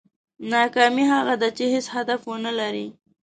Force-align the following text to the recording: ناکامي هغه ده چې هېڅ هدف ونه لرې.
ناکامي 0.51 1.05
هغه 1.13 1.33
ده 1.41 1.49
چې 1.57 1.63
هېڅ 1.73 1.85
هدف 1.95 2.19
ونه 2.25 2.51
لرې. 2.59 2.87